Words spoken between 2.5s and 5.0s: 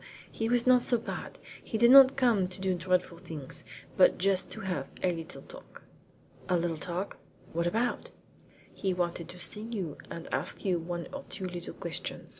do dreadful things, but just to have